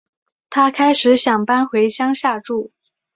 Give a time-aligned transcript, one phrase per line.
[0.49, 2.71] 她开始想搬回乡下住